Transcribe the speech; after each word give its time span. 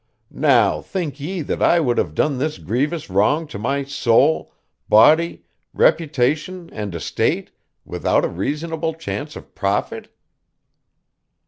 Now 0.31 0.81
think 0.81 1.19
ye 1.19 1.41
that 1.41 1.61
I 1.61 1.79
would 1.79 1.99
have 1.99 2.15
done 2.15 2.39
this 2.39 2.57
grievous 2.57 3.07
wrong 3.07 3.45
to 3.45 3.59
my 3.59 3.83
soul, 3.83 4.51
body, 4.89 5.43
reputation, 5.75 6.71
and 6.73 6.95
estate, 6.95 7.51
without 7.85 8.25
a 8.25 8.27
reasonable 8.27 8.95
chance 8.95 9.35
of 9.35 9.53
profit? 9.53 10.11